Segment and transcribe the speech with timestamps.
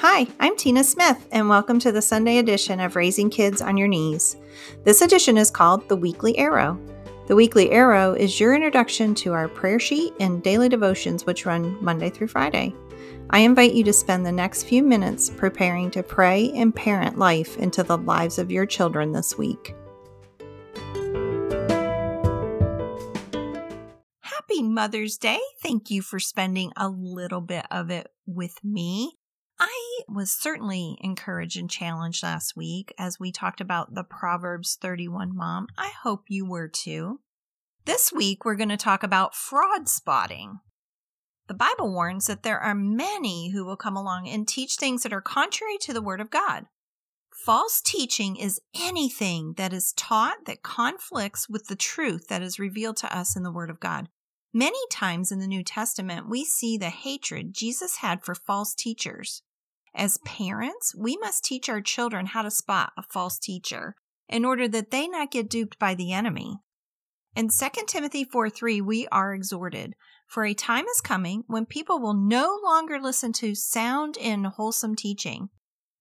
[0.00, 3.88] Hi, I'm Tina Smith, and welcome to the Sunday edition of Raising Kids on Your
[3.88, 4.36] Knees.
[4.84, 6.78] This edition is called The Weekly Arrow.
[7.28, 11.82] The Weekly Arrow is your introduction to our prayer sheet and daily devotions, which run
[11.82, 12.74] Monday through Friday.
[13.30, 17.56] I invite you to spend the next few minutes preparing to pray and parent life
[17.56, 19.74] into the lives of your children this week.
[24.20, 25.40] Happy Mother's Day.
[25.62, 29.14] Thank you for spending a little bit of it with me.
[29.58, 35.34] I was certainly encouraged and challenged last week as we talked about the Proverbs 31
[35.34, 35.68] mom.
[35.78, 37.20] I hope you were too.
[37.86, 40.58] This week, we're going to talk about fraud spotting.
[41.48, 45.12] The Bible warns that there are many who will come along and teach things that
[45.12, 46.66] are contrary to the Word of God.
[47.32, 52.96] False teaching is anything that is taught that conflicts with the truth that is revealed
[52.96, 54.08] to us in the Word of God.
[54.52, 59.42] Many times in the New Testament, we see the hatred Jesus had for false teachers.
[59.96, 63.96] As parents, we must teach our children how to spot a false teacher
[64.28, 66.58] in order that they not get duped by the enemy.
[67.34, 69.94] In 2 Timothy 4 3, we are exhorted,
[70.26, 74.96] For a time is coming when people will no longer listen to sound and wholesome
[74.96, 75.48] teaching.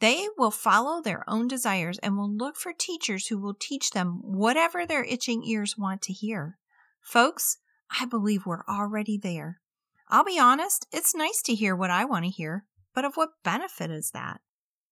[0.00, 4.20] They will follow their own desires and will look for teachers who will teach them
[4.22, 6.58] whatever their itching ears want to hear.
[7.02, 7.58] Folks,
[8.00, 9.60] I believe we're already there.
[10.08, 13.42] I'll be honest, it's nice to hear what I want to hear, but of what
[13.42, 14.40] benefit is that?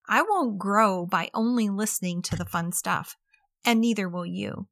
[0.09, 3.17] I won't grow by only listening to the fun stuff,
[3.65, 4.69] and neither will you.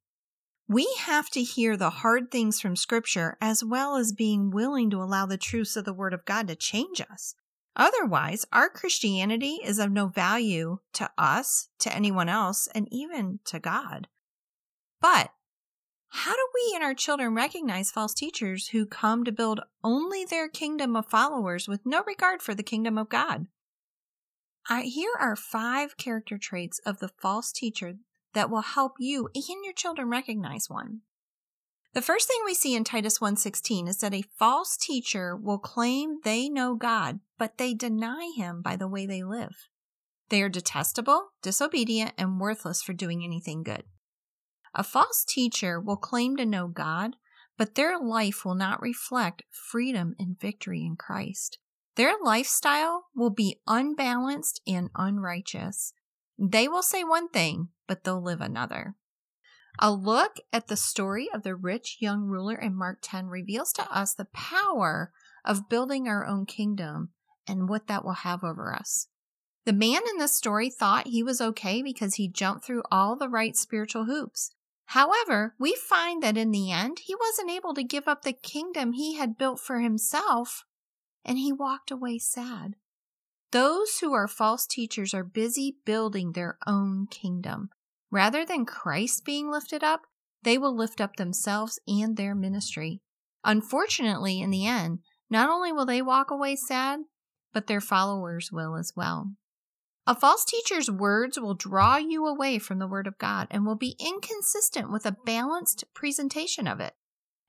[0.69, 5.03] We have to hear the hard things from Scripture as well as being willing to
[5.03, 7.35] allow the truths of the Word of God to change us.
[7.75, 13.61] Otherwise, our Christianity is of no value to us, to anyone else, and even to
[13.61, 14.09] God.
[15.01, 15.31] But
[16.11, 20.49] how do we and our children recognize false teachers who come to build only their
[20.49, 23.47] kingdom of followers with no regard for the kingdom of God?
[24.69, 27.95] I, here are five character traits of the false teacher
[28.35, 31.01] that will help you and your children recognize one.
[31.95, 36.21] The first thing we see in Titus 1:16 is that a false teacher will claim
[36.23, 39.69] they know God, but they deny him by the way they live.
[40.29, 43.85] They are detestable, disobedient, and worthless for doing anything good.
[44.75, 47.17] A false teacher will claim to know God,
[47.57, 51.59] but their life will not reflect freedom and victory in Christ.
[51.97, 55.93] Their lifestyle will be unbalanced and unrighteous.
[56.39, 58.95] They will say one thing, but they'll live another.
[59.81, 63.93] A look at the story of the rich young ruler in Mark 10 reveals to
[63.93, 65.13] us the power
[65.45, 67.11] of building our own kingdom
[67.47, 69.09] and what that will have over us.
[69.65, 73.29] The man in this story thought he was okay because he jumped through all the
[73.29, 74.51] right spiritual hoops.
[74.93, 78.93] However, we find that in the end, he wasn't able to give up the kingdom
[78.93, 80.65] he had built for himself,
[81.23, 82.75] and he walked away sad.
[83.53, 87.69] Those who are false teachers are busy building their own kingdom.
[88.11, 90.07] Rather than Christ being lifted up,
[90.43, 93.03] they will lift up themselves and their ministry.
[93.45, 97.01] Unfortunately, in the end, not only will they walk away sad,
[97.53, 99.33] but their followers will as well.
[100.09, 103.75] A false teacher's words will draw you away from the Word of God and will
[103.75, 106.95] be inconsistent with a balanced presentation of it.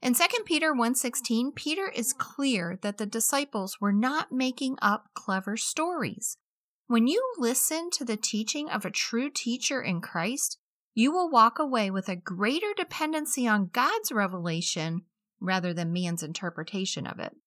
[0.02, 5.56] In 2 Peter 1:16, Peter is clear that the disciples were not making up clever
[5.56, 6.36] stories.
[6.88, 10.58] When you listen to the teaching of a true teacher in Christ,
[10.94, 15.06] you will walk away with a greater dependency on God's revelation
[15.40, 17.38] rather than man's interpretation of it.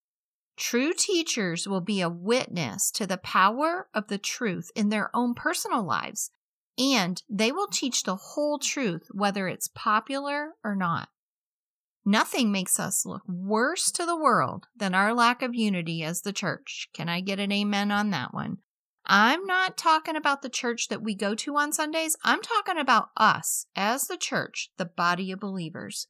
[0.57, 5.35] True teachers will be a witness to the power of the truth in their own
[5.35, 6.31] personal lives,
[6.79, 11.09] and they will teach the whole truth, whether it's popular or not.
[12.05, 16.33] Nothing makes us look worse to the world than our lack of unity as the
[16.33, 16.89] church.
[16.93, 18.59] Can I get an amen on that one?
[19.07, 22.17] I'm not talking about the church that we go to on Sundays.
[22.23, 26.07] I'm talking about us as the church, the body of believers.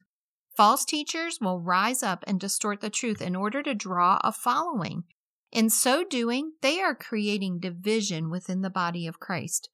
[0.55, 5.03] False teachers will rise up and distort the truth in order to draw a following.
[5.51, 9.69] In so doing, they are creating division within the body of Christ.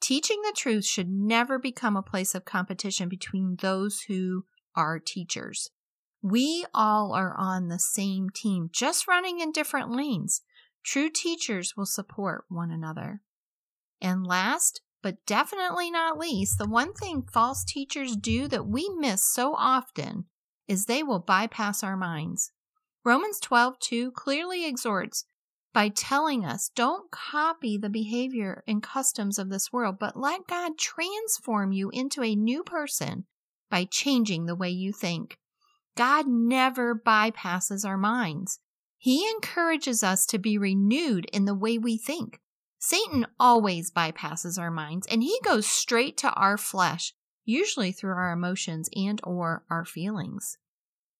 [0.00, 4.44] Teaching the truth should never become a place of competition between those who
[4.74, 5.70] are teachers.
[6.22, 10.42] We all are on the same team, just running in different lanes.
[10.84, 13.22] True teachers will support one another.
[14.00, 19.24] And last, but definitely not least, the one thing false teachers do that we miss
[19.24, 20.24] so often
[20.66, 22.52] is they will bypass our minds.
[23.04, 25.24] Romans 12:2 clearly exhorts
[25.72, 30.78] by telling us don't copy the behavior and customs of this world, but let God
[30.78, 33.26] transform you into a new person
[33.70, 35.38] by changing the way you think.
[35.96, 38.58] God never bypasses our minds.
[38.98, 42.40] He encourages us to be renewed in the way we think.
[42.88, 48.30] Satan always bypasses our minds and he goes straight to our flesh, usually through our
[48.30, 50.58] emotions and or our feelings.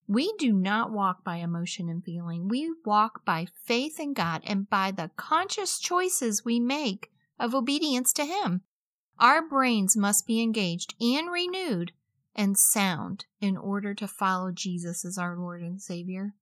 [0.07, 2.47] We do not walk by emotion and feeling.
[2.47, 8.13] We walk by faith in God and by the conscious choices we make of obedience
[8.13, 8.61] to him.
[9.19, 11.91] Our brains must be engaged and renewed
[12.37, 16.37] and sound in order to follow Jesus as our Lord and Savior.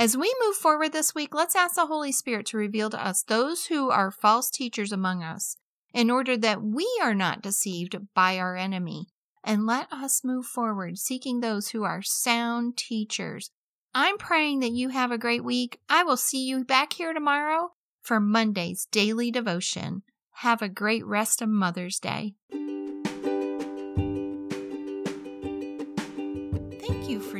[0.00, 3.22] As we move forward this week, let's ask the Holy Spirit to reveal to us
[3.22, 5.58] those who are false teachers among us
[5.92, 9.08] in order that we are not deceived by our enemy.
[9.44, 13.50] And let us move forward seeking those who are sound teachers.
[13.94, 15.80] I'm praying that you have a great week.
[15.90, 20.02] I will see you back here tomorrow for Monday's daily devotion.
[20.36, 22.36] Have a great rest of Mother's Day.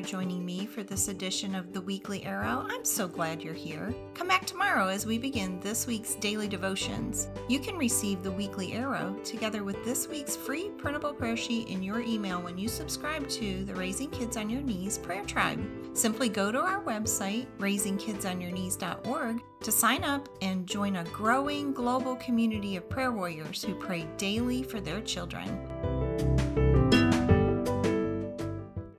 [0.00, 2.66] For joining me for this edition of the Weekly Arrow.
[2.70, 3.94] I'm so glad you're here.
[4.14, 7.28] Come back tomorrow as we begin this week's daily devotions.
[7.48, 11.82] You can receive the Weekly Arrow together with this week's free printable prayer sheet in
[11.82, 15.60] your email when you subscribe to the Raising Kids on Your Knees Prayer Tribe.
[15.92, 22.76] Simply go to our website, raisingkidsonyourknees.org, to sign up and join a growing global community
[22.76, 25.99] of prayer warriors who pray daily for their children.